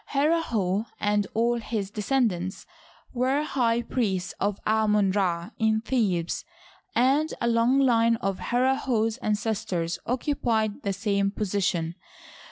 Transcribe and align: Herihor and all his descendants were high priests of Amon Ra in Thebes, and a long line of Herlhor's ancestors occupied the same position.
Herihor 0.13 0.87
and 0.99 1.27
all 1.35 1.59
his 1.59 1.91
descendants 1.91 2.65
were 3.13 3.43
high 3.43 3.83
priests 3.83 4.33
of 4.39 4.59
Amon 4.65 5.11
Ra 5.11 5.51
in 5.59 5.79
Thebes, 5.81 6.43
and 6.95 7.31
a 7.39 7.47
long 7.47 7.77
line 7.77 8.15
of 8.15 8.39
Herlhor's 8.39 9.17
ancestors 9.17 9.99
occupied 10.07 10.81
the 10.81 10.91
same 10.91 11.29
position. 11.29 11.93